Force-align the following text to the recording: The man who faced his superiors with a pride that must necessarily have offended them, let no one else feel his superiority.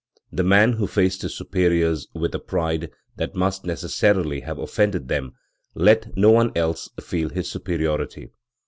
The 0.31 0.43
man 0.43 0.73
who 0.73 0.87
faced 0.87 1.21
his 1.21 1.37
superiors 1.37 2.07
with 2.15 2.33
a 2.33 2.39
pride 2.39 2.89
that 3.17 3.35
must 3.35 3.65
necessarily 3.65 4.39
have 4.39 4.57
offended 4.57 5.09
them, 5.09 5.33
let 5.75 6.17
no 6.17 6.31
one 6.31 6.51
else 6.55 6.89
feel 6.99 7.29
his 7.29 7.51
superiority. 7.51 8.31